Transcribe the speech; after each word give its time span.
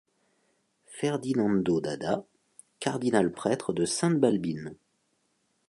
Ferdinando 0.87 1.79
d'Adda, 1.79 2.25
cardinal-prêtre 2.79 3.71
de 3.71 3.85
Sainte-Balbine. 3.85 4.73